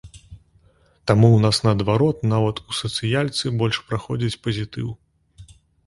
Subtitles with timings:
[1.11, 4.89] Таму ў нас наадварот нават у сацыялцы больш праходзіць пазітыў.